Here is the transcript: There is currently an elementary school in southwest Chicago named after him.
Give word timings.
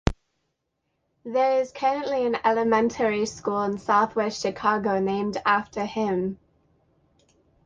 There 1.25 1.61
is 1.61 1.71
currently 1.71 2.25
an 2.25 2.35
elementary 2.43 3.27
school 3.27 3.61
in 3.61 3.77
southwest 3.77 4.41
Chicago 4.41 4.99
named 4.99 5.37
after 5.45 5.85
him. 5.85 6.39